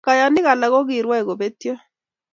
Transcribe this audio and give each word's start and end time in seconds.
Kayanik 0.05 0.47
alak 0.51 0.71
kokirwai 0.73 1.21
kobetio 1.27 1.73